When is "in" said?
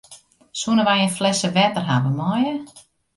1.05-1.15